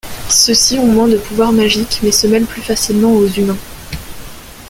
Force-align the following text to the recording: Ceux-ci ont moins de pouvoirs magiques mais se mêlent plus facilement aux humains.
Ceux-ci 0.29 0.79
ont 0.79 0.87
moins 0.87 1.07
de 1.07 1.17
pouvoirs 1.19 1.51
magiques 1.51 1.99
mais 2.01 2.11
se 2.11 2.25
mêlent 2.25 2.47
plus 2.47 2.63
facilement 2.63 3.13
aux 3.13 3.27
humains. 3.27 3.59